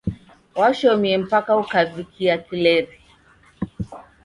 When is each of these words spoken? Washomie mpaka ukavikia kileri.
Washomie 0.59 1.17
mpaka 1.25 1.51
ukavikia 1.63 2.35
kileri. 2.45 2.95